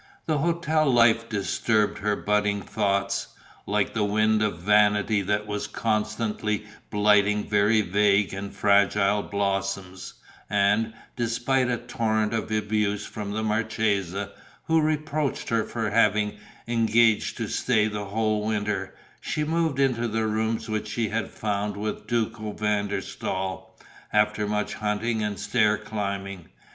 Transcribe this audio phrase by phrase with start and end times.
[0.25, 3.35] The hotel life disturbed her budding thoughts,
[3.67, 10.15] like a wind of vanity that was constantly blighting very vague and fragile blossoms;
[10.49, 14.31] and, despite a torrent of abuse from the marchesa,
[14.63, 20.25] who reproached her with having engaged to stay the whole winter, she moved into the
[20.25, 23.77] rooms which she had found with Duco van der Staal,
[24.11, 26.47] after much hunting and stair climbing.